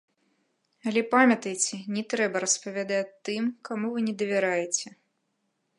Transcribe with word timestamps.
Але 0.91 1.01
памятайце, 1.13 1.75
не 1.97 2.03
трэба 2.15 2.35
распавядаць 2.45 3.07
тым, 3.29 3.43
каму 3.69 3.87
вы 3.99 4.09
не 4.09 4.15
давяраеце! 4.23 4.87